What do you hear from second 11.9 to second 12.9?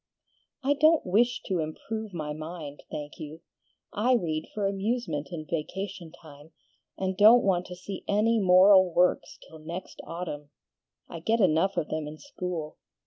in school.